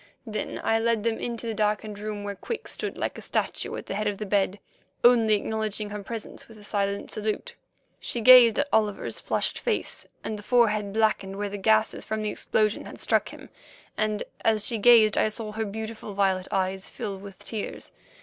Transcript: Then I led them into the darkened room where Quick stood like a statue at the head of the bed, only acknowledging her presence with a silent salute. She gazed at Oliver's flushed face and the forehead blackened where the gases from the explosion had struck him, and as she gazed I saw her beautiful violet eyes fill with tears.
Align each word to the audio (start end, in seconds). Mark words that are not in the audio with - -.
Then 0.25 0.59
I 0.63 0.79
led 0.79 1.03
them 1.03 1.19
into 1.19 1.45
the 1.45 1.53
darkened 1.53 1.99
room 1.99 2.23
where 2.23 2.33
Quick 2.33 2.67
stood 2.67 2.97
like 2.97 3.19
a 3.19 3.21
statue 3.21 3.75
at 3.75 3.85
the 3.85 3.93
head 3.93 4.07
of 4.07 4.17
the 4.17 4.25
bed, 4.25 4.59
only 5.03 5.35
acknowledging 5.35 5.91
her 5.91 6.01
presence 6.01 6.47
with 6.47 6.57
a 6.57 6.63
silent 6.63 7.11
salute. 7.11 7.53
She 7.99 8.19
gazed 8.19 8.57
at 8.57 8.67
Oliver's 8.73 9.19
flushed 9.19 9.59
face 9.59 10.07
and 10.23 10.39
the 10.39 10.41
forehead 10.41 10.91
blackened 10.91 11.35
where 11.37 11.49
the 11.49 11.57
gases 11.59 12.03
from 12.03 12.23
the 12.23 12.31
explosion 12.31 12.85
had 12.85 12.97
struck 12.99 13.29
him, 13.29 13.49
and 13.95 14.23
as 14.43 14.65
she 14.65 14.79
gazed 14.79 15.19
I 15.19 15.27
saw 15.27 15.51
her 15.51 15.65
beautiful 15.65 16.15
violet 16.15 16.47
eyes 16.51 16.89
fill 16.89 17.19
with 17.19 17.37
tears. 17.37 17.91